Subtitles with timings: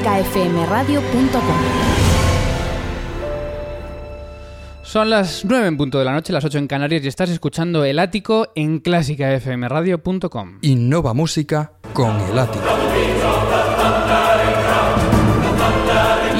[0.00, 1.40] clásicafmradio.com.
[4.82, 7.84] Son las 9 en punto de la noche, las 8 en Canarias y estás escuchando
[7.84, 10.58] El Ático en clásicafmradio.com.
[10.62, 12.64] Innova Música con El Ático.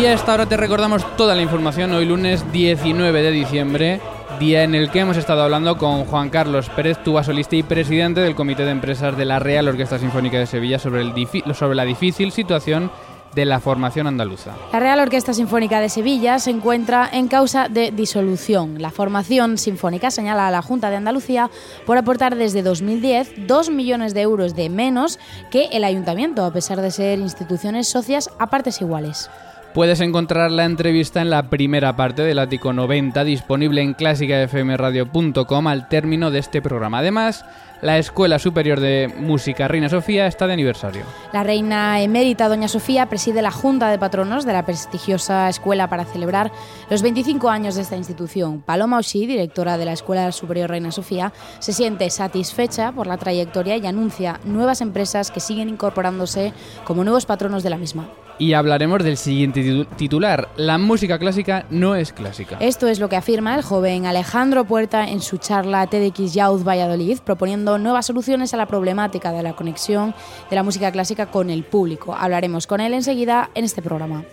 [0.00, 4.00] Y a esta hora te recordamos toda la información hoy lunes 19 de diciembre,
[4.38, 8.20] día en el que hemos estado hablando con Juan Carlos Pérez, tuba solista y presidente
[8.20, 11.84] del Comité de Empresas de la Real Orquesta Sinfónica de Sevilla sobre, el sobre la
[11.84, 12.90] difícil situación
[13.36, 14.56] de la formación andaluza.
[14.72, 18.80] La Real Orquesta Sinfónica de Sevilla se encuentra en causa de disolución.
[18.80, 21.50] La formación sinfónica señala a la Junta de Andalucía
[21.84, 25.18] por aportar desde 2010 2 millones de euros de menos
[25.50, 29.30] que el ayuntamiento, a pesar de ser instituciones socias a partes iguales.
[29.74, 35.88] Puedes encontrar la entrevista en la primera parte del Ático 90 disponible en clásicafmradio.com al
[35.88, 37.00] término de este programa.
[37.00, 37.44] Además,
[37.82, 41.04] la Escuela Superior de Música Reina Sofía está de aniversario.
[41.32, 46.04] La reina emérita Doña Sofía preside la Junta de Patronos de la prestigiosa escuela para
[46.04, 46.50] celebrar
[46.90, 48.62] los 25 años de esta institución.
[48.62, 53.76] Paloma Oshí, directora de la Escuela Superior Reina Sofía, se siente satisfecha por la trayectoria
[53.76, 56.52] y anuncia nuevas empresas que siguen incorporándose
[56.84, 60.48] como nuevos patronos de la misma y hablaremos del siguiente titular.
[60.56, 62.56] La música clásica no es clásica.
[62.60, 67.18] Esto es lo que afirma el joven Alejandro Puerta en su charla TEDx Youth Valladolid,
[67.20, 70.14] proponiendo nuevas soluciones a la problemática de la conexión
[70.50, 72.14] de la música clásica con el público.
[72.14, 74.24] Hablaremos con él enseguida en este programa.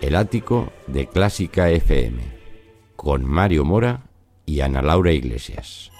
[0.00, 2.22] El ático de Clásica FM,
[2.96, 4.02] con Mario Mora
[4.46, 5.90] y Ana Laura Iglesias.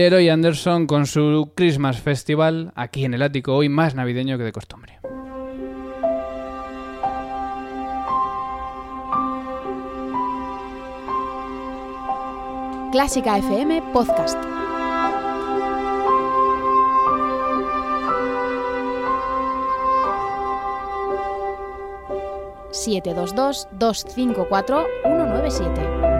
[0.00, 4.52] Leroy Anderson con su Christmas Festival aquí en el ático, hoy más navideño que de
[4.52, 4.98] costumbre.
[12.92, 14.38] Clásica FM Podcast.
[22.72, 26.19] siete dos dos dos cinco cuatro uno nueve siete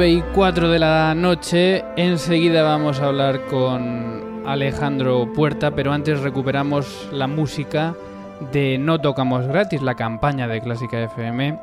[0.00, 1.84] 9 y 4 de la noche.
[1.94, 7.94] Enseguida vamos a hablar con Alejandro Puerta, pero antes recuperamos la música
[8.50, 11.58] de No Tocamos Gratis, la campaña de Clásica FM,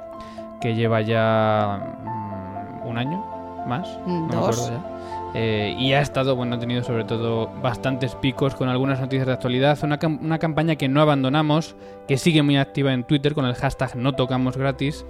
[0.62, 1.82] que lleva ya
[2.84, 3.26] mm, un año
[3.66, 3.90] más.
[4.06, 4.72] No Dos.
[5.34, 9.34] Eh, y ha estado, bueno, ha tenido sobre todo bastantes picos con algunas noticias de
[9.34, 9.80] actualidad.
[9.82, 11.76] Una, una campaña que no abandonamos,
[12.08, 15.08] que sigue muy activa en Twitter con el hashtag No Tocamos Gratis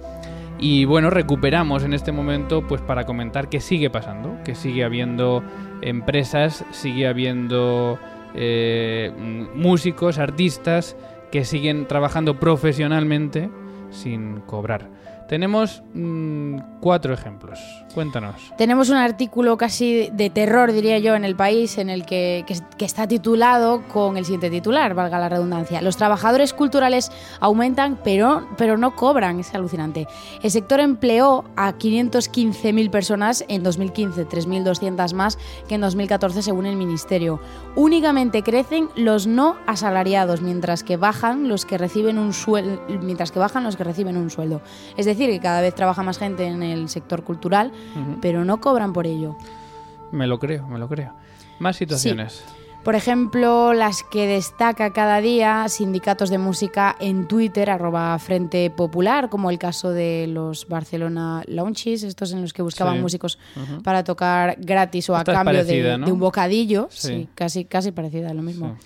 [0.58, 5.42] y bueno, recuperamos en este momento pues para comentar que sigue pasando, que sigue habiendo
[5.82, 7.98] empresas, sigue habiendo
[8.34, 9.12] eh,
[9.54, 10.96] músicos, artistas
[11.30, 13.50] que siguen trabajando profesionalmente
[13.90, 14.88] sin cobrar.
[15.28, 17.60] Tenemos mm, cuatro ejemplos.
[17.92, 18.34] Cuéntanos.
[18.56, 22.84] Tenemos un artículo casi de terror, diría yo, en el país, en el que, que,
[22.84, 25.82] está titulado con el siguiente titular, valga la redundancia.
[25.82, 29.40] Los trabajadores culturales aumentan, pero, pero no cobran.
[29.40, 30.06] Es alucinante.
[30.42, 35.38] El sector empleó a 515.000 personas en 2015, 3.200 más
[35.68, 37.38] que en 2014, según el Ministerio.
[37.76, 43.38] Únicamente crecen los no asalariados, mientras que bajan los que reciben un sueldo, mientras que
[43.38, 44.62] bajan los que reciben un sueldo.
[44.96, 47.72] Es decir, decir que cada vez trabaja más gente en el sector cultural,
[48.20, 49.36] pero no cobran por ello.
[50.12, 51.12] Me lo creo, me lo creo.
[51.58, 52.44] Más situaciones.
[52.84, 59.28] Por ejemplo, las que destaca cada día sindicatos de música en Twitter, arroba Frente Popular,
[59.28, 63.38] como el caso de los Barcelona Launches, estos en los que buscaban músicos
[63.82, 66.88] para tocar gratis o a cambio de, un bocadillo.
[66.90, 68.78] Sí, casi, casi parecida, lo mismo.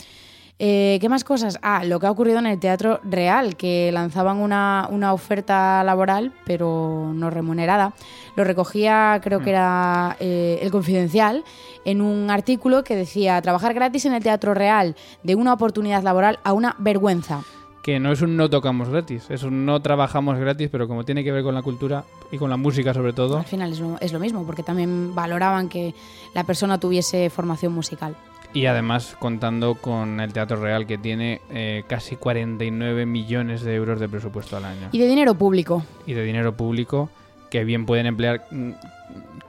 [0.65, 1.59] Eh, ¿Qué más cosas?
[1.61, 7.11] Ah, lo que ha ocurrido en el Teatro Real, que lanzaban una, oferta laboral, pero
[7.13, 7.95] no remunerada.
[8.37, 9.49] Lo recogía, creo que mm.
[9.49, 11.43] era eh, El Confidencial,
[11.85, 14.95] en un artículo que decía, trabajar gratis en el Teatro Real,
[15.25, 17.43] de una oportunidad laboral a una vergüenza
[17.83, 21.25] que no es un no tocamos gratis, es un no trabajamos gratis, pero como tiene
[21.25, 23.39] que ver con la cultura y con la música sobre todo.
[23.39, 25.93] Al final es lo, es lo mismo, porque también valoraban que
[26.33, 28.15] la persona tuviese formación musical.
[28.55, 33.99] Y además contando con el Teatro Real que tiene eh, casi 49 millones de euros
[33.99, 34.89] de presupuesto al año.
[34.93, 35.85] Y de dinero público.
[36.07, 37.09] Y de dinero público
[37.53, 38.47] que bien pueden emplear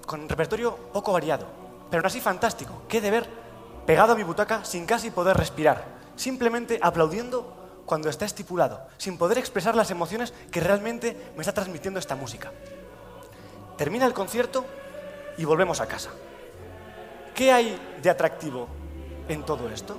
[0.06, 1.48] con repertorio poco variado,
[1.90, 3.41] pero aún así fantástico, que de ver
[3.86, 5.86] pegado a mi butaca sin casi poder respirar,
[6.16, 12.00] simplemente aplaudiendo cuando está estipulado, sin poder expresar las emociones que realmente me está transmitiendo
[12.00, 12.52] esta música.
[13.78, 14.66] Termina el concierto
[15.38, 16.12] y volvemos a casa.
[17.34, 18.68] ¿Qué hay de atractivo
[19.28, 19.98] en todo esto?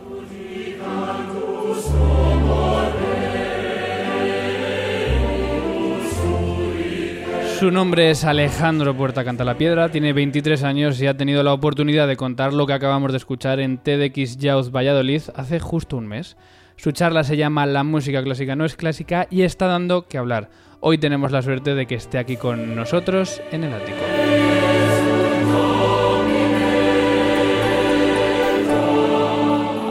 [7.63, 12.17] Su nombre es Alejandro Puerta Cantalapiedra, tiene 23 años y ha tenido la oportunidad de
[12.17, 16.37] contar lo que acabamos de escuchar en TEDx Youth Valladolid hace justo un mes.
[16.75, 20.51] Su charla se llama La música clásica no es clásica y está dando que hablar.
[20.81, 23.99] Hoy tenemos la suerte de que esté aquí con nosotros en el ático.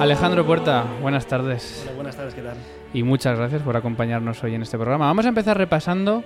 [0.01, 1.83] Alejandro Puerta, buenas tardes.
[1.85, 2.57] Hola, buenas tardes, ¿qué tal?
[2.93, 5.05] Y muchas gracias por acompañarnos hoy en este programa.
[5.05, 6.25] Vamos a empezar repasando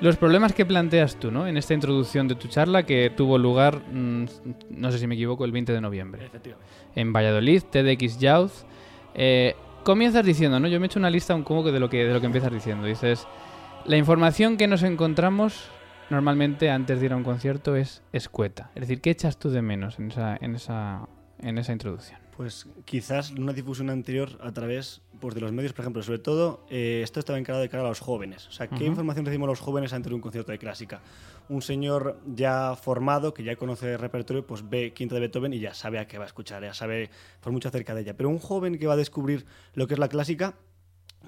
[0.00, 1.46] los problemas que planteas tú, ¿no?
[1.46, 4.24] En esta introducción de tu charla que tuvo lugar, mm,
[4.70, 6.26] no sé si me equivoco, el 20 de noviembre.
[6.26, 6.70] Efectivamente.
[6.94, 8.52] En Valladolid, TEDx Youth.
[9.14, 9.54] Eh,
[9.84, 10.68] comienzas diciendo, ¿no?
[10.68, 12.52] Yo me he hecho una lista un poco de lo que, de lo que empiezas
[12.52, 12.86] diciendo.
[12.86, 13.26] Dices,
[13.84, 15.68] la información que nos encontramos
[16.08, 18.70] normalmente antes de ir a un concierto es escueta.
[18.74, 21.08] Es decir, ¿qué echas tú de menos en esa, en esa,
[21.40, 22.18] en esa introducción?
[22.40, 26.64] Pues quizás una difusión anterior a través pues, de los medios, por ejemplo, sobre todo
[26.70, 28.46] eh, esto estaba encarado de cara a los jóvenes.
[28.46, 31.02] O sea, ¿qué información recibimos los jóvenes antes de un concierto de clásica?
[31.50, 35.58] Un señor ya formado, que ya conoce el repertorio, pues ve Quinta de Beethoven y
[35.58, 37.10] ya sabe a qué va a escuchar, ya sabe
[37.42, 38.16] por mucho acerca de ella.
[38.16, 39.44] Pero un joven que va a descubrir
[39.74, 40.54] lo que es la clásica,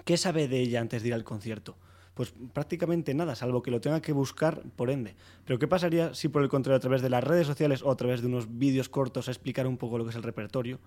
[0.07, 1.76] ¿qué sabe de ella antes de ir al concierto?
[2.14, 5.14] Pues prácticamente nada, salvo que lo tenga que buscar por ende.
[5.47, 7.97] Pero ¿qué pasaría si por el contrario a través de las redes sociales o a
[7.97, 10.78] través de unos vídeos cortos explicar un poco lo que es el repertorio?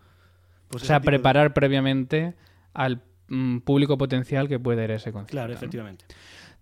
[0.67, 2.35] Pues o sea, de- preparar previamente
[2.73, 5.31] al mm, público potencial que puede ir a ese concierto.
[5.31, 5.55] Claro, ¿no?
[5.55, 6.05] efectivamente.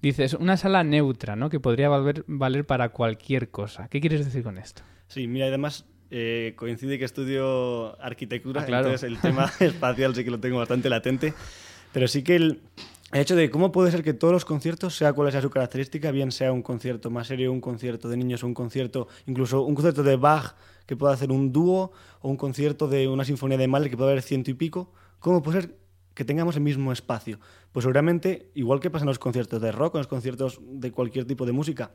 [0.01, 1.49] Dices, una sala neutra, ¿no?
[1.49, 3.87] Que podría valer, valer para cualquier cosa.
[3.89, 4.81] ¿Qué quieres decir con esto?
[5.07, 8.87] Sí, mira, además eh, coincide que estudio arquitectura, Ah, claro.
[8.87, 11.33] entonces el tema espacial sí que lo tengo bastante latente,
[11.93, 12.61] pero sí que el,
[13.13, 16.09] el hecho de cómo puede ser que todos los conciertos, sea cual sea su característica,
[16.09, 20.01] bien sea un concierto más serio, un concierto de niños, un concierto, incluso un concierto
[20.01, 20.55] de Bach
[20.87, 21.91] que pueda hacer un dúo,
[22.21, 25.43] o un concierto de una sinfonía de Mahler que pueda haber ciento y pico, ¿cómo
[25.43, 25.77] puede ser
[26.15, 27.39] que tengamos el mismo espacio?
[27.71, 31.25] Pues seguramente, igual que pasa en los conciertos de rock, en los conciertos de cualquier
[31.25, 31.91] tipo de música,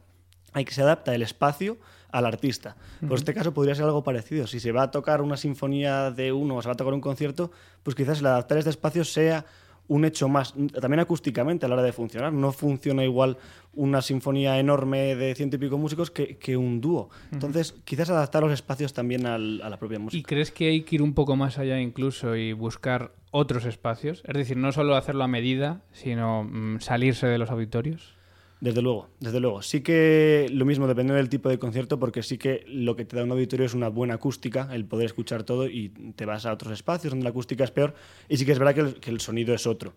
[0.52, 1.78] hay que se adapta el espacio
[2.10, 2.76] al artista.
[3.06, 4.46] Por este caso podría ser algo parecido.
[4.46, 7.00] Si se va a tocar una sinfonía de uno o se va a tocar un
[7.00, 7.50] concierto,
[7.82, 9.44] pues quizás el adaptar este espacio sea
[9.88, 12.32] un hecho más, también acústicamente a la hora de funcionar.
[12.32, 13.38] No funciona igual
[13.72, 17.08] una sinfonía enorme de ciento y pico músicos que, que un dúo.
[17.32, 20.28] Entonces, quizás adaptar los espacios también al- a la propia ¿Y música.
[20.28, 24.22] crees que hay que ir un poco más allá incluso y buscar otros espacios?
[24.26, 28.14] Es decir, no solo hacerlo a medida, sino mm, salirse de los auditorios.
[28.60, 29.62] Desde luego, desde luego.
[29.62, 33.16] Sí que lo mismo depende del tipo de concierto, porque sí que lo que te
[33.16, 36.52] da un auditorio es una buena acústica, el poder escuchar todo y te vas a
[36.52, 37.94] otros espacios donde la acústica es peor
[38.28, 39.92] y sí que es verdad que el, que el sonido es otro.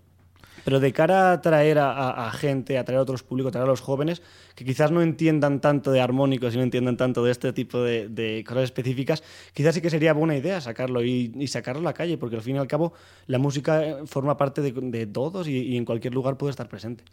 [0.64, 3.50] Pero de cara a atraer a, a- a gente, a atraer a otros públicos, a
[3.50, 4.22] atraer a los jóvenes,
[4.54, 8.10] que quizás no entiendan tanto de armónicos y no entiendan tanto de este tipo de,
[8.10, 9.24] de cosas específicas,
[9.56, 12.44] quizás sí que sería buena idea sacarlo y, y sacarlo a la calle, porque al
[12.44, 12.94] fin y al cabo
[13.26, 17.04] la música forma parte de, de todos y- y en cualquier lugar puede estar presente.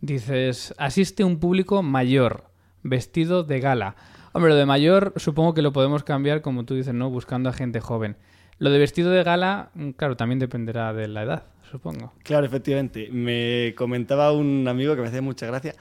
[0.00, 2.44] Dices, asiste un público mayor,
[2.82, 3.96] vestido de gala.
[4.32, 7.08] Hombre, lo de mayor supongo que lo podemos cambiar, como tú dices, ¿no?
[7.10, 8.16] Buscando a gente joven.
[8.58, 12.12] Lo de vestido de gala, mm, claro, también dependerá de la edad, supongo.
[12.22, 13.08] Claro, efectivamente.
[13.10, 15.74] Me comentaba un amigo que me hacía mucha gracia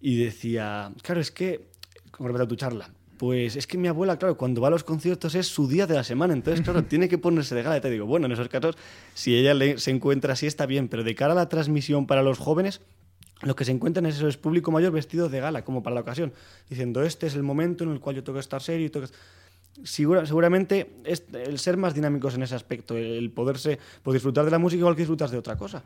[0.00, 1.68] y decía, claro, es que,
[2.10, 4.84] con respecto a tu charla, pues es que mi abuela, claro, cuando va a los
[4.84, 7.76] conciertos es su día de la semana, entonces, claro, tiene que ponerse de gala.
[7.76, 8.76] Y te digo, bueno, en esos casos,
[9.14, 12.22] si ella le- se encuentra así, está bien, pero de cara a la transmisión para
[12.22, 12.80] los jóvenes,
[13.42, 16.32] lo que se encuentran es es público mayor vestido de gala, como para la ocasión,
[16.68, 19.06] diciendo, este es el momento en el cual yo tengo que estar serio y tengo
[19.06, 19.12] que...
[19.84, 24.44] Segura- seguramente es el ser más dinámicos en ese aspecto, el, el poderse pues, disfrutar
[24.44, 25.82] de la música igual que disfrutas de otra cosa.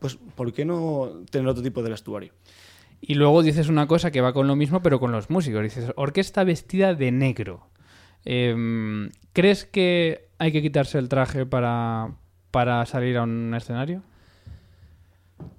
[0.00, 2.32] Pues, ¿por qué no tener otro tipo de vestuario?
[3.00, 5.62] Y luego dices una cosa que va con lo mismo, pero con los músicos.
[5.62, 7.68] Dices, orquesta vestida de negro.
[8.24, 12.10] Em, ¿Crees que hay que quitarse el traje para,
[12.50, 14.02] para salir a un escenario?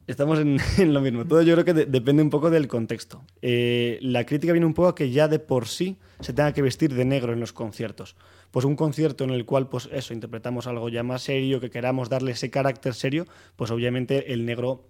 [0.08, 0.40] Estamos
[0.78, 1.26] en, lo mismo.
[1.26, 3.24] Todo yo creo que de- depende un poco del contexto.
[3.42, 6.62] Eh, la crítica viene un poco a que ya de por sí se tenga que
[6.62, 8.16] vestir de negro en los conciertos.
[8.52, 12.10] Pues un concierto en el cual, pues eso, interpretamos algo ya más serio, que queramos
[12.10, 13.26] darle ese carácter serio,
[13.56, 14.84] pues obviamente el negro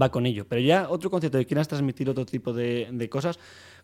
[0.00, 0.46] va con ello.
[0.48, 3.38] Pero ya otro concierto que quieras transmitir otro tipo de, de cosas,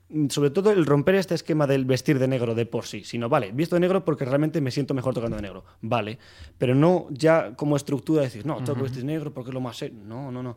[0.08, 3.28] mm, sobre todo el romper este esquema del vestir de negro de por sí, sino,
[3.28, 6.18] vale, visto de negro porque realmente me siento mejor tocando de negro, vale,
[6.56, 9.76] pero no ya como estructura decir, no, tengo que vestir negro porque es lo más
[9.76, 10.00] serio.
[10.04, 10.56] No, no, no.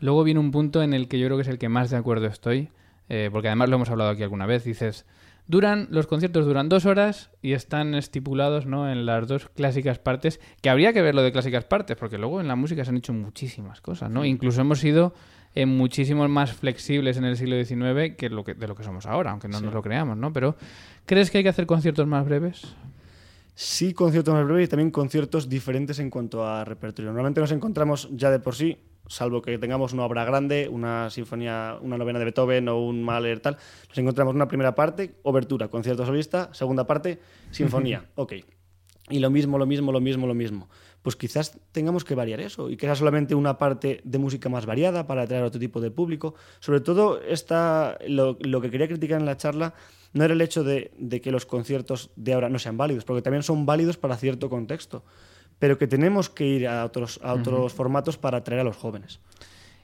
[0.00, 1.96] Luego viene un punto en el que yo creo que es el que más de
[1.96, 2.68] acuerdo estoy,
[3.08, 4.64] eh, porque además lo hemos hablado aquí alguna vez.
[4.64, 5.06] Dices,
[5.48, 8.90] duran los conciertos duran dos horas y están estipulados ¿no?
[8.90, 12.40] en las dos clásicas partes, que habría que ver lo de clásicas partes, porque luego
[12.40, 14.24] en la música se han hecho muchísimas cosas, ¿no?
[14.24, 15.14] Incluso hemos sido
[15.54, 19.06] eh, muchísimo más flexibles en el siglo XIX que, lo que de lo que somos
[19.06, 20.32] ahora, aunque no nos lo creamos, ¿no?
[20.32, 20.54] Pero
[21.06, 22.76] ¿crees que hay que hacer conciertos más breves?
[23.54, 27.10] Sí, conciertos más breves y también conciertos diferentes en cuanto a repertorio.
[27.10, 28.78] Normalmente nos encontramos ya de por sí
[29.08, 33.40] salvo que tengamos una obra grande, una sinfonía, una novena de Beethoven o un Mahler
[33.40, 33.56] tal,
[33.88, 37.18] nos encontramos una primera parte, obertura, concierto solista, segunda parte,
[37.50, 38.04] sinfonía.
[38.14, 38.34] ok.
[39.10, 40.68] Y lo mismo, lo mismo, lo mismo, lo mismo.
[41.02, 44.66] Pues quizás tengamos que variar eso y que sea solamente una parte de música más
[44.66, 46.34] variada para atraer a otro tipo de público.
[46.60, 49.72] Sobre todo, esta, lo, lo que quería criticar en la charla
[50.12, 53.22] no era el hecho de, de que los conciertos de ahora no sean válidos, porque
[53.22, 55.04] también son válidos para cierto contexto,
[55.58, 59.20] pero que tenemos que ir a otros, a otros formatos para atraer a los jóvenes.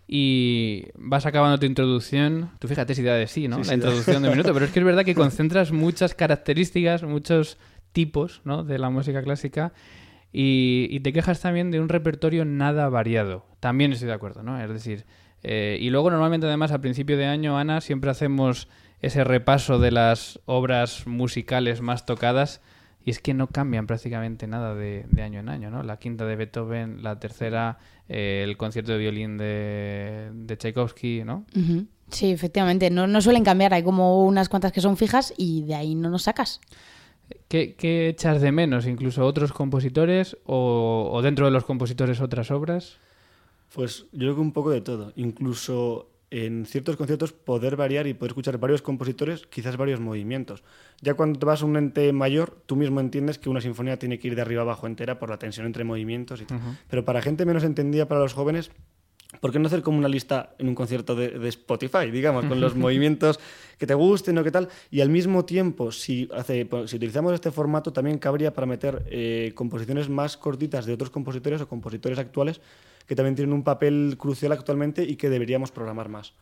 [0.07, 2.50] y vas acabando tu introducción.
[2.59, 3.57] Tú fíjate si da de sí, ¿no?
[3.57, 3.75] Sí, la sí, da.
[3.76, 7.57] introducción de minuto, pero es que es verdad que concentras muchas características, muchos
[7.93, 8.64] tipos, ¿no?
[8.64, 9.73] De la música clásica
[10.33, 13.47] y, y te quejas también de un repertorio nada variado.
[13.61, 14.61] También estoy de acuerdo, ¿no?
[14.61, 15.07] Es decir,
[15.43, 18.69] eh, y luego normalmente además a principio de año, Ana, siempre hacemos
[19.00, 22.62] ese repaso de las obras musicales más tocadas
[23.04, 25.82] y es que no cambian prácticamente nada de, de año en año, ¿no?
[25.82, 31.44] La quinta de Beethoven, la tercera, eh, el concierto de violín de, de Tchaikovsky, ¿no?
[32.11, 35.75] Sí, efectivamente, no, no suelen cambiar, hay como unas cuantas que son fijas y de
[35.75, 36.61] ahí no nos sacas.
[37.49, 38.87] ¿Qué, qué echas de menos?
[38.87, 42.99] ¿Incluso otros compositores o, o dentro de los compositores otras obras?
[43.75, 45.12] Pues yo creo que un poco de todo.
[45.16, 50.62] Incluso en ciertos conciertos poder variar y poder escuchar varios compositores, quizás varios movimientos.
[51.00, 54.19] Ya cuando te vas a un ente mayor, tú mismo entiendes que una sinfonía tiene
[54.19, 56.61] que ir de arriba abajo entera por la tensión entre movimientos y tal.
[56.88, 58.71] Pero para gente menos entendida, para los jóvenes,
[59.40, 62.61] ¿por qué no hacer como una lista en un concierto de, de Spotify, digamos, con
[62.61, 63.38] los movimientos
[63.78, 64.69] que te gusten o qué tal?
[64.90, 69.04] Y al mismo tiempo, si, hace, pues, si utilizamos este formato, también cabría para meter
[69.11, 72.61] eh, composiciones más cortitas de otros compositores o compositores actuales
[73.06, 76.34] que también tienen un papel crucial actualmente y que deberíamos programar más.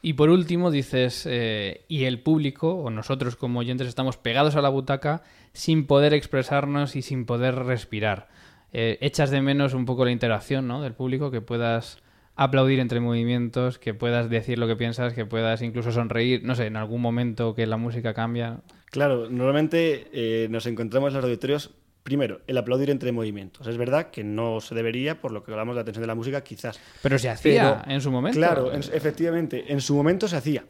[0.00, 4.62] Y por último dices, eh, y el público, o nosotros como oyentes, estamos pegados a
[4.62, 8.28] la butaca sin poder expresarnos y sin poder respirar.
[8.72, 10.82] Eh, echas de menos un poco la interacción ¿no?
[10.82, 12.00] del público, que puedas
[12.36, 16.66] aplaudir entre movimientos, que puedas decir lo que piensas, que puedas incluso sonreír, no sé,
[16.66, 18.60] en algún momento que la música cambia.
[18.90, 21.74] Claro, normalmente eh, nos encontramos en los auditorios,
[22.08, 23.66] primero, el aplaudir entre movimientos.
[23.66, 26.14] Es verdad que no se debería, por lo que hablamos de la atención de la
[26.14, 26.80] música, quizás.
[27.02, 28.38] Pero se hacía Pero, en su momento.
[28.38, 30.64] Claro, en- efectivamente, en su momento se hacía.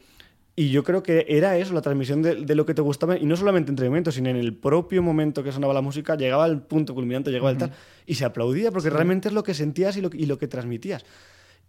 [0.57, 3.25] Y yo creo que era eso, la transmisión de, de lo que te gustaba, y
[3.25, 6.63] no solamente entre momentos, sino en el propio momento que sonaba la música, llegaba al
[6.63, 7.71] punto culminante, llegaba el tal,
[8.07, 11.05] y se aplaudía, porque realmente es lo que sentías y lo, y lo que transmitías.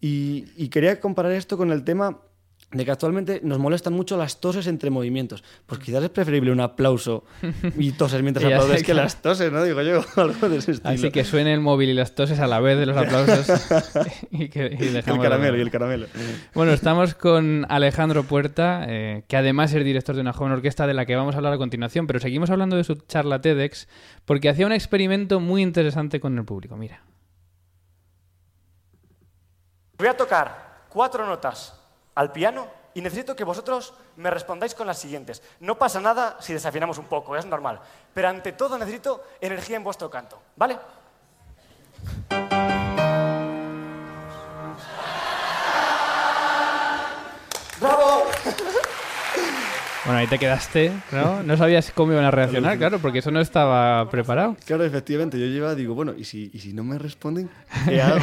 [0.02, 2.20] Y, y quería comparar esto con el tema
[2.72, 5.44] de que actualmente nos molestan mucho las toses entre movimientos.
[5.66, 7.24] Pues quizás es preferible un aplauso
[7.78, 9.64] y toses mientras sé, aplaudes que las toses, ¿no?
[9.64, 10.94] Digo yo, algo de ese estilo.
[10.94, 13.48] Así que suene el móvil y las toses a la vez de los aplausos.
[14.32, 16.06] y que, y el caramelo y el caramelo.
[16.54, 20.94] Bueno, estamos con Alejandro Puerta, eh, que además es director de una joven orquesta de
[20.94, 23.88] la que vamos a hablar a continuación, pero seguimos hablando de su charla TEDx
[24.26, 26.78] porque hacía un experimento muy interesante con el público.
[26.78, 27.02] Mira.
[29.98, 31.79] Voy a tocar cuatro notas
[32.20, 35.42] al piano y necesito que vosotros me respondáis con las siguientes.
[35.62, 37.80] No pasa nada si desafinamos un poco, es normal.
[38.14, 40.78] Pero ante todo necesito energía en vuestro canto, ¿vale?
[50.10, 51.44] Bueno, ahí te quedaste, ¿no?
[51.44, 54.58] No sabías cómo iban a reaccionar, claro, porque eso no estaba preparado.
[54.66, 57.48] Claro, efectivamente, yo llevaba, digo, bueno, ¿y si, y si no me responden?
[57.88, 58.20] ¿Qué hago?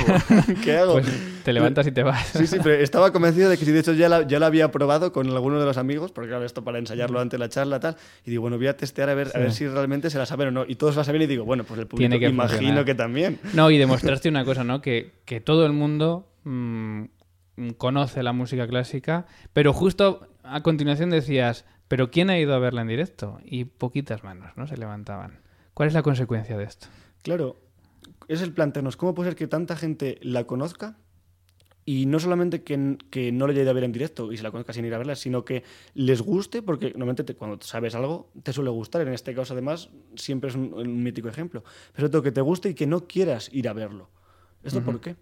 [0.64, 0.94] ¿Qué hago?
[0.94, 1.07] Pues
[1.44, 2.27] te levantas y te vas.
[2.27, 4.72] Sí, sí, pero estaba convencido de que si de hecho ya la, ya lo había
[4.72, 7.79] probado con alguno de los amigos, porque claro, esto para ensayarlo antes de la charla
[7.79, 10.27] tal, y digo, bueno, voy a testear a ver, a ver si realmente se la
[10.27, 10.64] saben o no.
[10.66, 12.85] Y todos la saben y digo, bueno, pues el público Tiene que imagino funcionar.
[12.85, 13.38] que también.
[13.55, 14.83] No, y demostraste una cosa, ¿no?
[14.83, 17.05] Que, que todo el mundo mm,
[17.77, 22.83] conoce la música clásica, pero justo a continuación decías, ¿pero quién ha ido a verla
[22.83, 23.38] en directo?
[23.44, 24.66] Y poquitas manos, ¿no?
[24.66, 25.40] Se levantaban.
[25.75, 26.88] ¿Cuál es la consecuencia de esto?
[27.22, 27.61] Claro,
[28.29, 30.99] es el plantearnos, ¿cómo puede ser que tanta gente la conozca?
[31.88, 34.42] Y no solamente que, que no le haya ido a ver en directo y se
[34.42, 35.62] la conozca sin ir a verla, sino que
[35.94, 39.03] les guste, porque normalmente te- cuando sabes algo te suele gustar.
[39.03, 41.62] En este caso, además, siempre es un, un mítico ejemplo.
[41.92, 44.11] Pero todo que te guste y que no quieras ir a verlo.
[44.64, 45.14] ¿Esto por qué?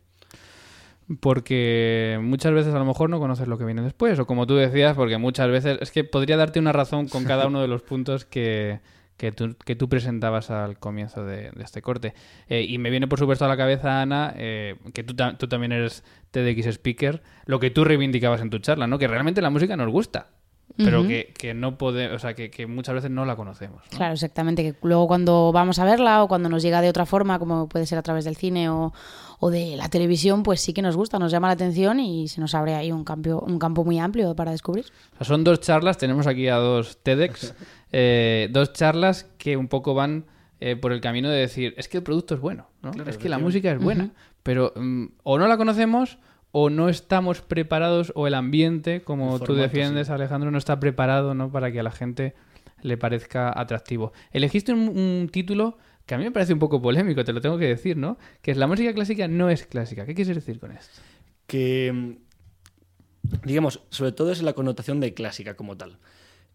[1.21, 4.55] Porque muchas veces a lo mejor no conoces lo que viene después, o como tú
[4.57, 7.83] decías, porque muchas veces es que podría darte una razón con cada uno de los
[7.83, 8.81] puntos que,
[9.17, 12.15] que, tú, que tú presentabas al comienzo de, de este corte.
[12.49, 15.47] Eh, y me viene por supuesto a la cabeza, Ana, eh, que tú, ta- tú
[15.47, 18.99] también eres TEDx speaker, lo que tú reivindicabas en tu charla, ¿no?
[18.99, 20.29] Que realmente la música nos gusta,
[20.77, 23.83] pero que, que no puede, o sea, que, que muchas veces no la conocemos.
[23.93, 23.97] ¿no?
[23.97, 24.63] Claro, exactamente.
[24.63, 27.87] Que luego cuando vamos a verla o cuando nos llega de otra forma, como puede
[27.87, 28.93] ser a través del cine o,
[29.39, 32.41] o de la televisión, pues sí que nos gusta, nos llama la atención y se
[32.41, 34.87] nos abre ahí un, cambio, un campo muy amplio para descubrir.
[35.13, 37.55] O sea, son dos charlas, tenemos aquí a dos TEDx,
[37.93, 40.25] eh, dos charlas que un poco van
[40.61, 42.91] eh, por el camino de decir, es que el producto es bueno, ¿no?
[43.05, 46.19] es que la música es buena, pero mm, o no la conocemos
[46.57, 50.13] o no estamos preparados o el ambiente, como El tú defiendes, sí.
[50.13, 51.51] Alejandro, no está preparado ¿no?
[51.51, 52.35] para que a la gente
[52.81, 54.13] le parezca atractivo.
[54.31, 57.59] Elegiste un, un título que a mí me parece un poco polémico, te lo tengo
[57.59, 58.19] que decir, ¿no?
[58.43, 60.05] Que es la música clásica no es clásica.
[60.05, 61.01] ¿Qué quieres decir con esto?
[61.47, 65.99] que, mm, digamos, sobre todo es la connotación de clásica como tal.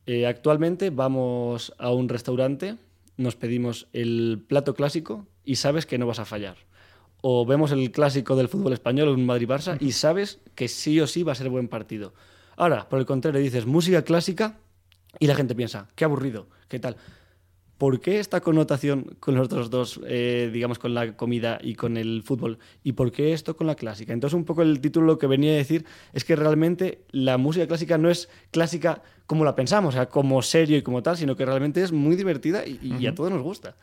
[0.05, 2.77] Eh, actualmente vamos a un restaurante,
[3.17, 6.57] nos pedimos el plato clásico y sabes que no vas a fallar.
[7.21, 11.23] O vemos el clásico del fútbol español, un Madrid-Barça, y sabes que sí o sí
[11.23, 12.13] va a ser buen partido.
[12.55, 14.58] Ahora, por el contrario, dices música clásica
[15.19, 16.97] y la gente piensa, qué aburrido, qué tal.
[17.77, 21.95] ¿Por qué esta connotación con los otros dos, eh, digamos, con la comida y con
[21.95, 22.60] el fútbol?
[22.84, 24.12] ¿Y por qué esto con la clásica?
[24.12, 27.65] Entonces, un poco el título lo que venía a decir es que realmente la música
[27.67, 31.38] clásica no es clásica como la pensamos, o sea, como serio y como tal, sino
[31.38, 33.75] que realmente es muy divertida y, y a todos nos gusta.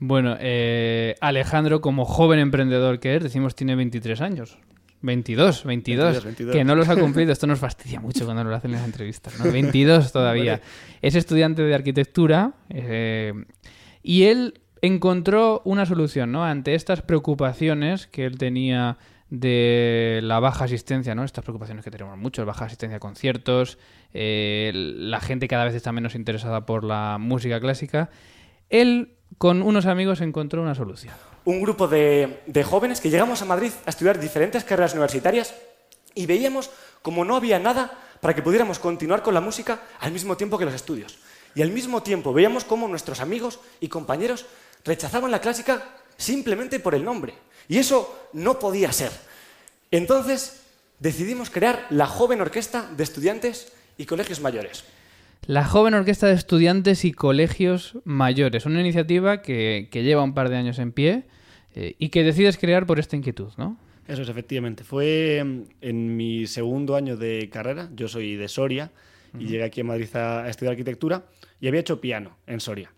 [0.00, 4.58] Bueno, eh, Alejandro, como joven emprendedor que es, decimos tiene 23 años.
[5.02, 6.56] 22, 22, 22, 22.
[6.56, 7.32] que no los ha cumplido.
[7.32, 9.38] Esto nos fastidia mucho cuando nos lo hacen en las entrevistas.
[9.38, 9.52] ¿no?
[9.52, 10.52] 22 todavía.
[10.52, 10.62] Vale.
[11.02, 13.32] Es estudiante de arquitectura eh,
[14.02, 16.44] y él encontró una solución ¿no?
[16.44, 18.98] ante estas preocupaciones que él tenía
[19.30, 21.22] de la baja asistencia, ¿no?
[21.22, 23.78] Estas preocupaciones que tenemos muchos, baja asistencia a conciertos,
[24.12, 28.10] eh, la gente cada vez está menos interesada por la música clásica.
[28.70, 31.14] Él, con unos amigos, encontró una solución.
[31.44, 35.54] un grupo de, jóvenes que llegamos a Madrid a estudiar diferentes carreras universitarias
[36.14, 36.70] y veíamos
[37.02, 40.66] como no había nada para que pudiéramos continuar con la música al mismo tiempo que
[40.66, 41.18] los estudios.
[41.54, 44.46] Y al mismo tiempo veíamos cómo nuestros amigos y compañeros
[44.84, 45.82] rechazaban la clásica
[46.16, 47.34] simplemente por el nombre.
[47.68, 49.10] Y eso no podía ser.
[49.90, 50.60] Entonces
[50.98, 54.84] decidimos crear la joven orquesta de estudiantes y colegios mayores.
[55.50, 60.48] La joven orquesta de estudiantes y colegios mayores, una iniciativa que, que lleva un par
[60.48, 61.24] de años en pie
[61.74, 63.76] eh, y que decides crear por esta inquietud, ¿no?
[64.06, 64.84] Eso es, efectivamente.
[64.84, 68.92] Fue mm, en mi segundo año de carrera, yo soy de Soria,
[69.36, 71.24] y llegué aquí a Madrid a, a estudiar arquitectura,
[71.60, 72.92] y había hecho piano en Soria.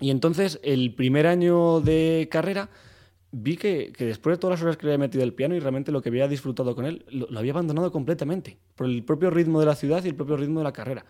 [0.00, 2.70] Y entonces, el primer año de carrera,
[3.30, 5.60] vi que, que después de todas las horas que le había metido el piano y
[5.60, 9.28] realmente lo que había disfrutado con él, lo, lo había abandonado completamente, por el propio
[9.28, 11.04] ritmo de la ciudad y el propio ritmo de la carrera.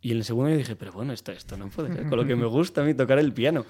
[0.00, 2.26] Y en el segundo año dije, pero bueno, esto, esto no puede ser con lo
[2.26, 3.64] que me gusta a mí tocar el piano.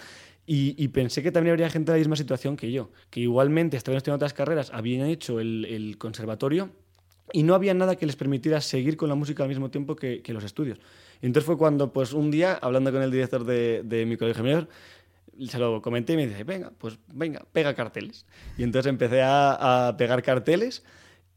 [0.46, 3.76] Y, y pensé que también habría gente en la misma situación que yo, que igualmente
[3.76, 6.70] estaban estudiando otras carreras, habían hecho el, el conservatorio
[7.32, 10.22] y no había nada que les permitiera seguir con la música al mismo tiempo que,
[10.22, 10.78] que los estudios.
[11.20, 14.44] Y entonces fue cuando, pues un día, hablando con el director de, de mi colegio
[14.44, 14.68] mayor,
[15.48, 18.24] se lo comenté y me dice, venga, pues venga, pega carteles.
[18.56, 20.84] Y entonces empecé a, a pegar carteles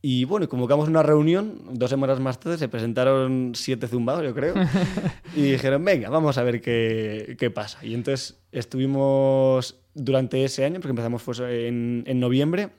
[0.02, 4.54] y bueno, convocamos una reunión, dos semanas más tarde se presentaron siete zumbados, yo creo,
[5.36, 7.86] y dijeron, venga, vamos a ver qué, qué pasa.
[7.86, 12.70] Y entonces estuvimos durante ese año, porque empezamos pues, en, en noviembre,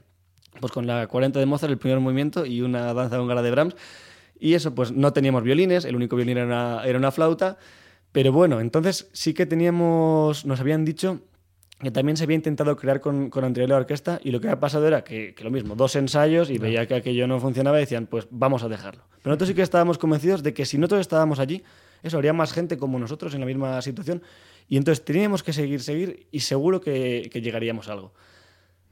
[0.60, 3.76] pues con la 40 de Mozart, el primer movimiento, y una danza húngara de Brahms,
[4.38, 7.58] y eso, pues no teníamos violines, el único violín era una, era una flauta,
[8.12, 11.20] pero bueno, entonces sí que teníamos, nos habían dicho
[11.80, 14.60] que también se había intentado crear con, con anterioridad la orquesta y lo que había
[14.60, 17.80] pasado era que, que lo mismo, dos ensayos y veía que aquello no funcionaba y
[17.80, 19.04] decían, pues vamos a dejarlo.
[19.22, 21.62] Pero nosotros sí que estábamos convencidos de que si nosotros estábamos allí,
[22.02, 24.22] eso habría más gente como nosotros en la misma situación
[24.68, 28.12] y entonces teníamos que seguir, seguir y seguro que, que llegaríamos a algo.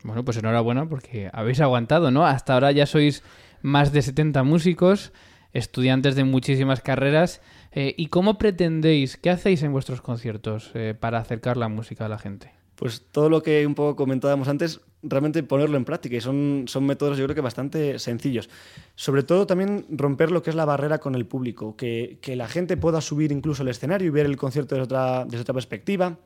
[0.03, 2.25] Bueno, pues enhorabuena porque habéis aguantado, ¿no?
[2.27, 3.23] Hasta ahora ya sois
[3.63, 5.13] más de 70 músicos,
[5.53, 7.43] estudiantes de muchísimas carreras.
[7.73, 12.09] Eh, ¿Y cómo pretendéis, qué hacéis en vuestros conciertos eh, para acercar la música a
[12.09, 12.58] la gente?
[12.79, 16.87] Pues todo lo que un poco comentábamos antes, realmente ponerlo en práctica y son, son
[16.87, 18.49] métodos yo creo que bastante sencillos.
[18.95, 22.47] Sobre todo también romper lo que es la barrera con el público, que, que la
[22.47, 26.19] gente pueda subir incluso al escenario y ver el concierto desde otra, desde otra perspectiva,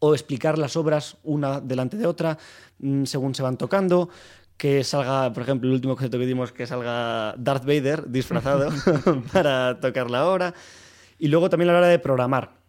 [0.00, 2.36] o explicar las obras una delante de otra
[2.80, 4.08] mm, según se van tocando,
[4.56, 8.70] que salga, por ejemplo, el último concierto que dimos, que salga Darth Vader disfrazado
[9.32, 10.52] para tocar la obra,
[11.16, 12.65] y luego también a la hora de programar.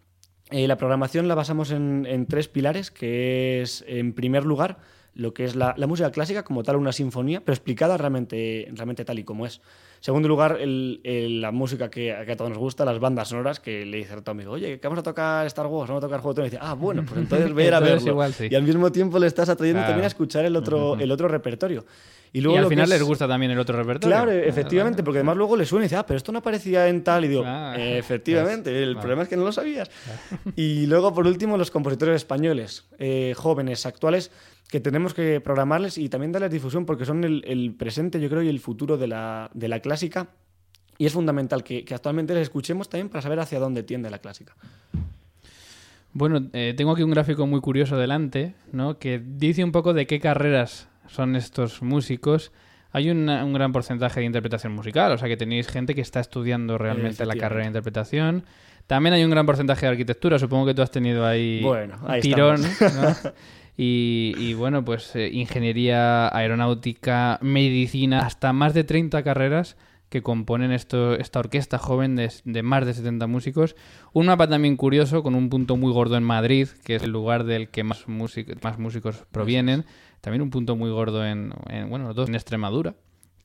[0.50, 4.78] Eh, la programación la basamos en, en, tres pilares, que es, en primer lugar,
[5.14, 9.04] lo que es la, la, música clásica, como tal, una sinfonía, pero explicada realmente, realmente
[9.04, 9.56] tal y como es.
[9.56, 13.28] En segundo lugar, el, el, la música que, que, a todos nos gusta, las bandas
[13.28, 16.04] sonoras, que le dice a tu amigo, oye, que vamos a tocar Star Wars, vamos
[16.04, 16.52] a tocar Juego de Tronos.
[16.52, 18.10] Y dice, ah, bueno, pues entonces ve a verlo.
[18.12, 18.46] Igual, sí.
[18.50, 19.90] Y al mismo tiempo le estás atrayendo claro.
[19.90, 21.02] también a escuchar el otro, uh -huh.
[21.02, 21.84] el otro repertorio.
[22.32, 22.90] Y, luego y al final es...
[22.90, 24.16] les gusta también el otro repertorio.
[24.16, 27.02] Claro, efectivamente, porque además luego le suena y dice, ah, pero esto no aparecía en
[27.02, 27.24] tal.
[27.24, 29.00] Y digo, ah, efectivamente, es, el vale.
[29.00, 29.90] problema es que no lo sabías.
[30.56, 34.30] y luego, por último, los compositores españoles, eh, jóvenes, actuales,
[34.68, 38.42] que tenemos que programarles y también darles difusión porque son el, el presente, yo creo,
[38.42, 40.28] y el futuro de la, de la clásica.
[40.98, 44.18] Y es fundamental que, que, actualmente les escuchemos también para saber hacia dónde tiende la
[44.18, 44.54] clásica.
[46.12, 48.98] Bueno, eh, tengo aquí un gráfico muy curioso delante, ¿no?
[48.98, 52.52] Que dice un poco de qué carreras son estos músicos.
[52.90, 56.20] hay una- un gran porcentaje de interpretación musical, o sea que tenéis gente que está
[56.20, 58.44] estudiando realmente la carrera de interpretación.
[58.86, 62.22] También hay un gran porcentaje de arquitectura, supongo que tú has tenido ahí Bueno, ahí
[62.22, 62.62] tirón.
[63.76, 69.76] Y, y bueno, pues eh, ingeniería aeronáutica, medicina, hasta más de 30 carreras
[70.08, 73.76] que componen esto, esta orquesta joven de, de más de 70 músicos.
[74.12, 77.44] Un mapa también curioso, con un punto muy gordo en Madrid, que es el lugar
[77.44, 79.84] del que más, músic- más músicos provienen.
[80.20, 82.94] También un punto muy gordo en, en, bueno, los dos en Extremadura,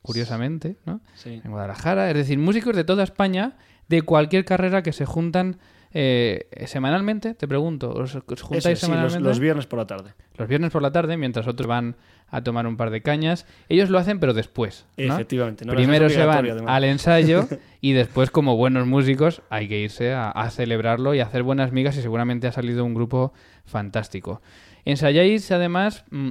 [0.02, 1.02] curiosamente, ¿no?
[1.16, 1.42] Sí.
[1.44, 2.10] En Guadalajara.
[2.10, 3.58] Es decir, músicos de toda España,
[3.88, 5.58] de cualquier carrera que se juntan
[5.96, 7.92] eh, semanalmente, te pregunto.
[7.92, 9.20] ¿Os, os Eso, juntáis sí, los, semanalmente?
[9.30, 10.14] los viernes por la tarde.
[10.36, 11.96] Los viernes por la tarde, mientras otros van
[12.28, 13.46] a tomar un par de cañas.
[13.70, 14.88] Ellos lo hacen, pero después.
[14.98, 15.14] ¿no?
[15.14, 15.66] Efectivamente.
[15.66, 16.64] no Primero se van además.
[16.68, 17.48] al ensayo
[17.82, 21.96] y después, como buenos músicos, hay que irse a, a celebrarlo y hacer buenas migas
[21.98, 23.32] y seguramente ha salido un grupo
[23.66, 24.42] fantástico.
[24.86, 26.30] Ensayáis, además, mm,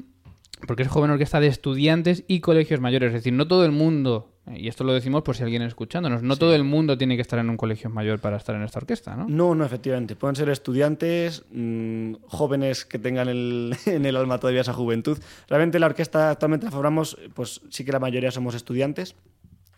[0.67, 3.09] porque es joven orquesta de estudiantes y colegios mayores.
[3.09, 6.37] Es decir, no todo el mundo, y esto lo decimos por si alguien escuchándonos, no
[6.37, 9.17] todo el mundo tiene que estar en un colegio mayor para estar en esta orquesta,
[9.17, 9.27] ¿no?
[9.29, 10.17] No, no, efectivamente.
[10.17, 15.19] Pueden ser estudiantes, mm, jóvenes que tengan el- en el alma todavía esa juventud.
[15.49, 19.15] Realmente la orquesta actualmente la formamos, pues sí que la mayoría somos estudiantes.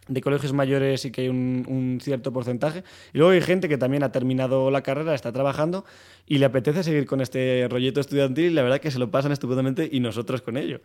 [0.09, 2.85] De colegios mayores sí que hay un, cierto porcentaje.
[3.13, 5.85] Y luego hay gente que también ha terminado la carrera, está trabajando
[6.27, 9.33] y le apetece seguir con este rollito estudiantil y la verdad que se lo pasan
[9.33, 10.81] estupendamente y nosotros con ello.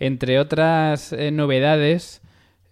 [0.00, 2.20] Entre otras eh, novedades,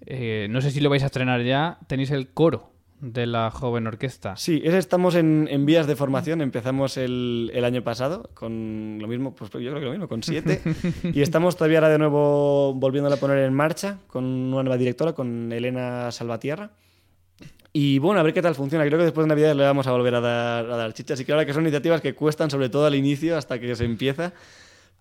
[0.07, 2.72] eh, no sé si lo vais a estrenar ya, tenéis el coro
[3.03, 4.37] de la joven orquesta.
[4.37, 6.41] Sí, estamos en, en vías de formación.
[6.41, 10.23] Empezamos el, el año pasado con lo mismo, pues yo creo que lo mismo, con
[10.23, 10.62] siete.
[11.12, 15.15] y estamos todavía ahora de nuevo volviéndola a poner en marcha con una nueva directora,
[15.15, 16.71] con Elena Salvatierra.
[17.73, 18.87] Y bueno, a ver qué tal funciona.
[18.87, 21.15] Creo que después de Navidad le vamos a volver a dar, a dar chicha.
[21.15, 23.85] Así que ahora que son iniciativas que cuestan, sobre todo al inicio, hasta que se
[23.85, 24.33] empieza.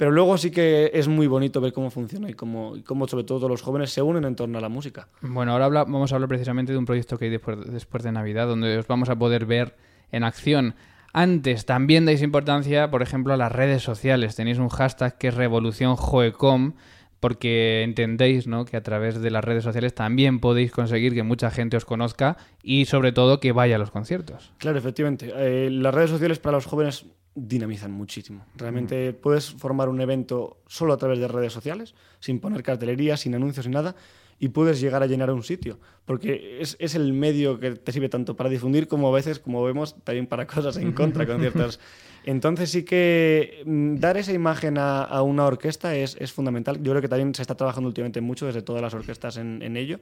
[0.01, 3.47] Pero luego sí que es muy bonito ver cómo funciona y cómo, cómo sobre todo
[3.47, 5.07] los jóvenes se unen en torno a la música.
[5.21, 8.47] Bueno, ahora vamos a hablar precisamente de un proyecto que hay después, después de Navidad,
[8.47, 9.75] donde os vamos a poder ver
[10.11, 10.73] en acción.
[11.13, 14.35] Antes también dais importancia, por ejemplo, a las redes sociales.
[14.35, 16.73] Tenéis un hashtag que es Revolución Joecom,
[17.21, 18.65] porque entendéis ¿no?
[18.65, 22.35] que a través de las redes sociales también podéis conseguir que mucha gente os conozca
[22.63, 24.51] y sobre todo que vaya a los conciertos.
[24.57, 25.31] Claro, efectivamente.
[25.33, 27.05] Eh, las redes sociales para los jóvenes
[27.35, 28.43] dinamizan muchísimo.
[28.55, 33.35] Realmente puedes formar un evento solo a través de redes sociales, sin poner cartelería, sin
[33.35, 33.95] anuncios ni nada,
[34.39, 35.79] y puedes llegar a llenar un sitio.
[36.05, 39.63] Porque es, es el medio que te sirve tanto para difundir como a veces, como
[39.63, 41.79] vemos, también para cosas en contra con ciertas...
[42.23, 46.77] Entonces sí que mm, dar esa imagen a, a una orquesta es, es fundamental.
[46.81, 49.77] Yo creo que también se está trabajando últimamente mucho desde todas las orquestas en, en
[49.77, 49.99] ello.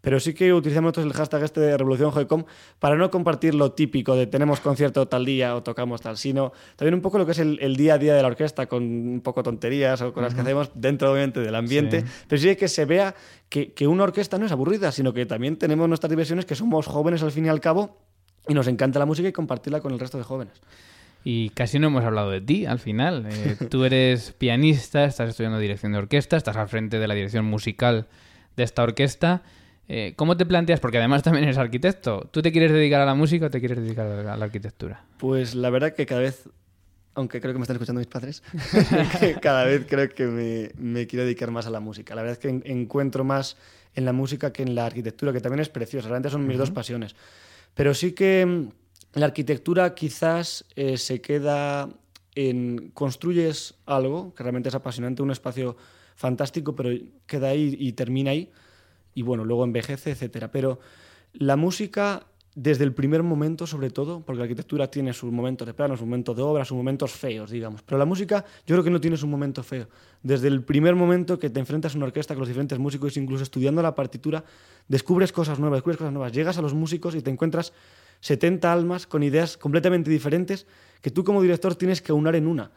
[0.00, 2.44] Pero sí que utilizamos nosotros el hashtag este de Revolución Joecom
[2.78, 6.94] para no compartir lo típico de tenemos concierto tal día o tocamos tal, sino también
[6.94, 9.20] un poco lo que es el, el día a día de la orquesta con un
[9.20, 12.00] poco tonterías o cosas que hacemos dentro obviamente del ambiente.
[12.00, 12.06] Sí.
[12.28, 13.14] Pero sí que se vea
[13.50, 16.86] que, que una orquesta no es aburrida, sino que también tenemos nuestras diversiones, que somos
[16.86, 17.98] jóvenes al fin y al cabo
[18.48, 20.62] y nos encanta la música y compartirla con el resto de jóvenes.
[21.22, 23.26] Y casi no hemos hablado de ti al final.
[23.30, 27.44] Eh, tú eres pianista, estás estudiando dirección de orquesta, estás al frente de la dirección
[27.44, 28.06] musical
[28.56, 29.42] de esta orquesta.
[29.88, 30.80] Eh, ¿Cómo te planteas?
[30.80, 32.28] Porque además también eres arquitecto.
[32.30, 34.44] ¿Tú te quieres dedicar a la música o te quieres dedicar a la, a la
[34.44, 35.04] arquitectura?
[35.18, 36.48] Pues la verdad que cada vez,
[37.14, 38.42] aunque creo que me están escuchando mis padres,
[39.42, 42.14] cada vez creo que me, me quiero dedicar más a la música.
[42.14, 43.56] La verdad es que en- encuentro más
[43.94, 46.06] en la música que en la arquitectura, que también es preciosa.
[46.08, 47.16] Realmente son mis dos pasiones.
[47.74, 48.68] Pero sí que mm,
[49.14, 51.88] la arquitectura quizás eh, se queda
[52.34, 55.76] en construyes algo que realmente es apasionante, un espacio
[56.14, 56.90] fantástico, pero
[57.26, 58.50] queda ahí y termina ahí
[59.14, 60.50] y bueno, luego envejece, etcétera.
[60.50, 60.78] Pero
[61.32, 65.74] la música, desde el primer momento, sobre todo, porque la arquitectura tiene sus momentos de
[65.74, 67.82] plano, sus momentos de obra, sus momentos feos, digamos.
[67.82, 69.88] Pero la música, yo creo que no tiene su momento feo.
[70.22, 73.42] Desde el primer momento que te enfrentas a una orquesta con los diferentes músicos, incluso
[73.42, 74.44] estudiando la partitura,
[74.88, 76.32] descubres cosas nuevas, descubres cosas nuevas.
[76.32, 77.72] Llegas a los músicos y te encuentras
[78.20, 80.66] 70 almas con ideas completamente diferentes
[81.00, 82.70] que tú como director tienes que unar en una.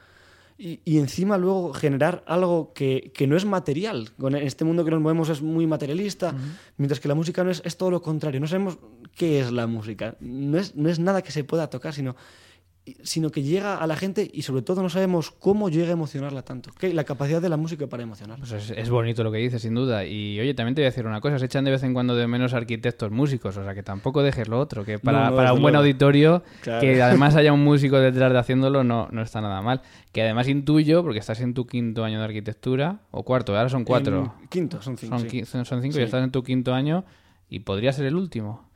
[0.58, 4.12] Y, y encima luego generar algo que, que no es material.
[4.20, 6.34] Con este mundo que nos movemos es muy materialista,
[6.78, 8.40] mientras que la música no es, es todo lo contrario.
[8.40, 8.78] No sabemos
[9.16, 10.16] qué es la música.
[10.20, 12.16] No es, no es nada que se pueda tocar, sino,
[13.02, 16.42] sino que llega a la gente y sobre todo no sabemos cómo llega a emocionarla
[16.42, 16.70] tanto.
[16.78, 18.46] Que la capacidad de la música para emocionarla.
[18.46, 20.04] Pues es, es bonito lo que dices, sin duda.
[20.06, 22.14] Y oye, también te voy a decir una cosa, se echan de vez en cuando
[22.16, 25.36] de menos arquitectos músicos, o sea que tampoco dejes lo otro, que para, No, no,
[25.38, 26.82] para un buen auditorio, Claro.
[26.82, 29.82] que además haya un músico detrás de haciéndolo, no, no está nada mal.
[30.12, 33.86] Que además intuyo, porque estás en tu quinto año de arquitectura, o cuarto, ahora son
[33.86, 34.36] cuatro.
[34.42, 35.18] En quinto, son cinco.
[35.20, 35.42] son, sí.
[35.42, 37.06] qui- son cinco y estás en tu quinto año
[37.50, 38.70] y podría ser el último.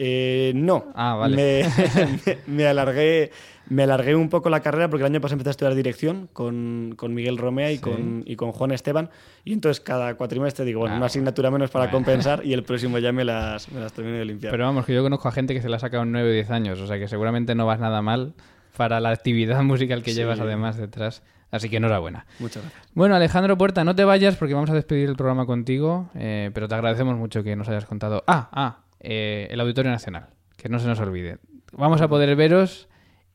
[0.00, 0.86] Eh, no.
[0.94, 1.34] Ah, vale.
[1.36, 1.64] Me,
[2.26, 3.32] me- me alargué,
[3.68, 6.94] me alargué un poco la carrera porque el año pasado empecé a estudiar dirección con,
[6.96, 7.82] con Miguel Romea y, Sí.
[7.82, 9.10] con, y con Juan Esteban.
[9.44, 11.96] Y entonces cada cuatrimestre digo, bueno, Ah, una asignatura menos para bueno.
[11.98, 14.52] compensar y el próximo ya me las, me las termino de limpiar.
[14.52, 16.32] Pero vamos, que yo conozco a gente que se la ha sacado en 9 o
[16.32, 18.34] 10 años, o sea que seguramente no vas nada mal
[18.76, 20.16] para la actividad musical que Sí.
[20.18, 21.22] llevas además detrás.
[21.50, 22.26] Así que enhorabuena.
[22.40, 22.82] Muchas gracias.
[22.92, 26.68] Bueno, Alejandro Puerta, no te vayas porque vamos a despedir el programa contigo, eh, pero
[26.68, 28.22] te agradecemos mucho que nos hayas contado.
[28.26, 31.38] Ah, ah, eh, el Auditorio Nacional, que no se nos olvide.
[31.72, 32.88] Vamos a poder veros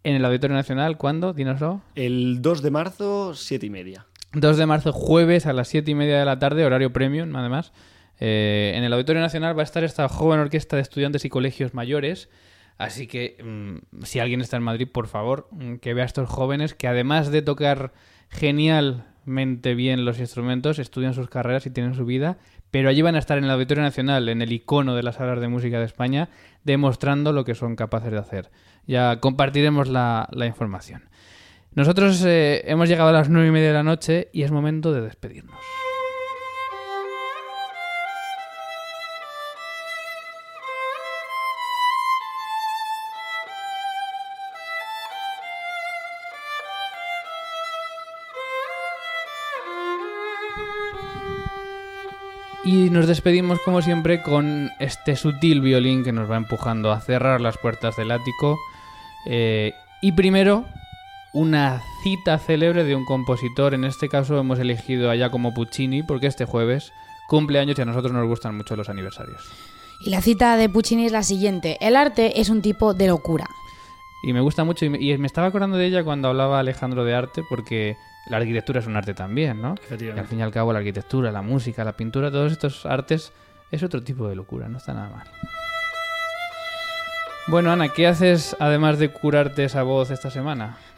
[0.03, 1.33] en el Auditorio Nacional, ¿cuándo?
[1.33, 1.81] Dínoslo.
[1.95, 4.07] El 2 de marzo, siete y media.
[4.33, 7.71] 2 de marzo, jueves a las 7 y media de la tarde, horario premium, además.
[8.19, 11.73] Eh, en el Auditorio Nacional va a estar esta joven orquesta de estudiantes y colegios
[11.73, 12.29] mayores.
[12.77, 16.29] Así que mm, si alguien está en Madrid, por favor, mm, que vea a estos
[16.29, 17.93] jóvenes que además de tocar
[18.29, 22.37] genialmente bien los instrumentos, estudian sus carreras y tienen su vida,
[22.73, 25.39] pero allí van a estar en el Auditorio Nacional, en el icono de las salas
[25.39, 26.29] de música de España,
[26.63, 28.49] demostrando lo que son capaces de hacer.
[28.87, 31.03] Ya compartiremos la, información.
[31.75, 34.91] Nosotros eh, hemos llegado a las nueve y media de la noche y es momento
[34.91, 35.55] de despedirnos.
[52.65, 57.41] Y nos despedimos como siempre con este sutil violín que nos va empujando a cerrar
[57.41, 58.57] las puertas del ático.
[59.25, 60.65] Eh, y primero,
[61.33, 63.73] una cita célebre de un compositor.
[63.73, 66.93] En este caso hemos elegido a Giacomo Puccini porque este jueves
[67.27, 69.41] cumple años y a nosotros nos gustan mucho los aniversarios.
[70.05, 71.77] Y la cita de Puccini es la siguiente.
[71.81, 73.45] El arte es un tipo de locura.
[74.23, 77.03] Y me gusta mucho y me, y me estaba acordando de ella cuando hablaba Alejandro
[77.03, 79.75] de arte porque la arquitectura es un arte también, ¿no?
[79.89, 83.33] Y al fin y al cabo la arquitectura, la música, la pintura, todos estos artes
[83.71, 85.27] es otro tipo de locura, no está nada mal.
[87.45, 90.77] Bueno, Ana, ¿qué haces además de curarte esa voz esta semana?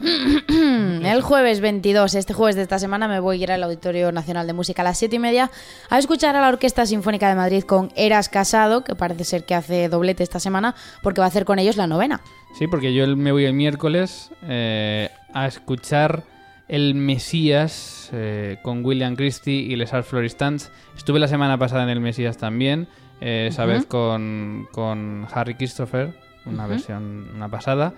[0.48, 4.46] El jueves 22, este jueves de esta semana, me voy a ir al Auditorio Nacional
[4.46, 5.50] de Música a las 7 y media
[5.90, 9.56] a escuchar a la Orquesta Sinfónica de Madrid con Eras Casado, que parece ser que
[9.56, 12.20] hace doblete esta semana, porque va a hacer con ellos la novena.
[12.56, 16.22] Sí, porque yo me voy el miércoles eh, a escuchar
[16.68, 20.70] El Mesías eh, con William Christie y Les Arts Floristans.
[20.96, 22.88] Estuve la semana pasada en El Mesías también,
[23.20, 26.12] eh, esa vez con, con Harry Christopher,
[26.44, 27.94] una versión, una pasada.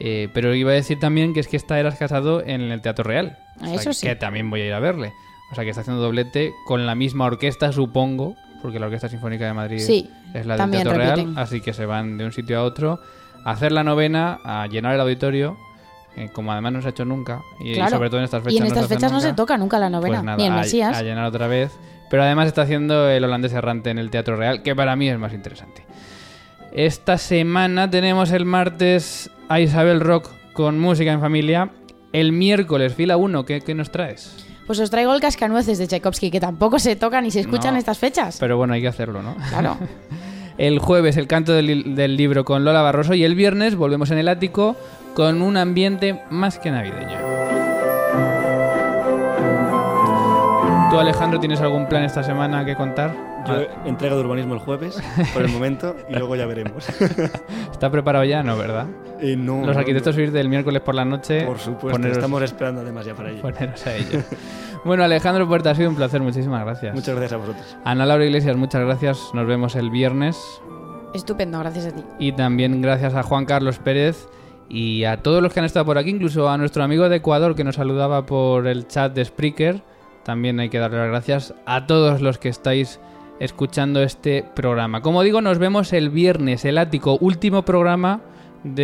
[0.00, 3.04] Eh, pero iba a decir también que es que esta eras casado en el Teatro
[3.04, 3.36] Real.
[3.60, 4.06] O sea, Eso sí.
[4.06, 5.12] Que también voy a ir a verle.
[5.50, 9.46] O sea que está haciendo doblete con la misma orquesta, supongo, porque la Orquesta Sinfónica
[9.46, 11.34] de Madrid Sí, es la del Teatro repiten.
[11.34, 13.00] Real, así que se van de un sitio a otro
[13.44, 15.56] a hacer la novena, a llenar el auditorio,
[16.18, 17.90] eh, como además no se ha hecho nunca, y, Claro.
[17.96, 18.54] sobre todo en estas fechas.
[18.54, 20.36] Y en no se estas hace fechas no se toca nunca la novena, pues nada,
[20.38, 20.96] ni el a- Mesías.
[20.96, 21.72] A, llenar otra vez.
[22.10, 25.18] Pero además está haciendo el holandés errante en el Teatro Real, que para mí es
[25.18, 25.84] más interesante.
[26.72, 31.70] Esta semana tenemos el martes a Isabel Rock con música en familia.
[32.12, 34.46] El miércoles, fila 1, ¿qué, qué nos traes?
[34.66, 37.78] Pues os traigo el cascanueces de Tchaikovsky, que tampoco se toca ni se escuchan No,
[37.80, 38.36] estas fechas.
[38.40, 39.34] Pero bueno, hay que hacerlo, ¿no?
[39.50, 39.76] Claro.
[40.58, 44.18] El jueves el canto del, del libro con Lola Barroso y el viernes volvemos en
[44.18, 44.74] el ático
[45.14, 47.18] con un ambiente más que navideño.
[50.90, 53.14] ¿Tú Alejandro tienes algún plan esta semana que contar?
[53.46, 54.98] Yo Ah, entrega de urbanismo el jueves,
[55.34, 56.88] por el momento, y luego ya veremos.
[57.70, 58.42] ¿Está preparado ya?
[58.42, 58.86] No, ¿verdad?
[59.20, 61.42] Eh, no, Los no, arquitectos sois del miércoles por la noche.
[61.44, 63.42] Por supuesto, poneros- estamos esperando además ya para ello.
[63.42, 64.20] poneros a ello.
[64.84, 66.20] bueno, Alejandro Puerta, ha sido un placer.
[66.22, 66.94] Muchísimas gracias.
[66.94, 67.76] Muchas gracias a vosotros.
[67.84, 69.18] Ana Laura Iglesias, muchas gracias.
[69.34, 70.38] Nos vemos el viernes.
[71.14, 72.02] Estupendo, gracias a ti.
[72.18, 74.26] Y también gracias a Juan Carlos Pérez
[74.68, 77.54] y a todos los que han estado por aquí, incluso a nuestro amigo de Ecuador
[77.54, 79.82] que nos saludaba por el chat de Spreaker,
[80.24, 83.00] también hay que darle las gracias a todos los que estáis
[83.40, 85.00] escuchando este programa.
[85.00, 88.20] Como digo, nos vemos el viernes, el ático, último programa
[88.64, 88.74] mm,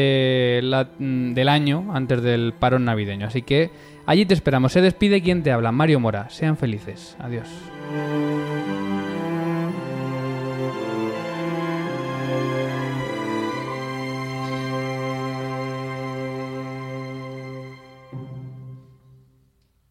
[1.34, 3.26] del año antes del parón navideño.
[3.26, 3.70] Así que
[4.06, 4.72] allí te esperamos.
[4.72, 6.30] Se despide quien te habla, Mario Mora.
[6.30, 7.16] Sean felices.
[7.18, 7.48] Adiós.